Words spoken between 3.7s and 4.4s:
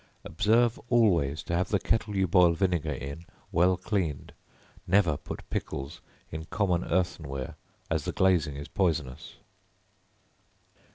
cleaned;